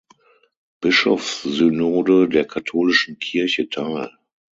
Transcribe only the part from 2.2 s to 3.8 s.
der katholischen Kirche